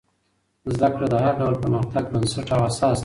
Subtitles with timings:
[0.73, 2.99] زده کړه د هر ډول پرمختګ بنسټ او اساس دی.